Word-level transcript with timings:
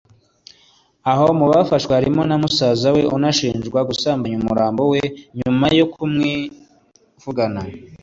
aho 1.11 1.25
mu 1.39 1.45
bafashwe 1.51 1.91
harimo 1.97 2.21
na 2.29 2.35
musaza 2.41 2.87
we 2.95 3.01
unashinjwa 3.15 3.79
gusambanya 3.89 4.35
umurambo 4.41 4.81
we 4.91 5.01
nyuma 5.39 5.65
yo 5.79 5.85
kumwivugana 5.93 7.61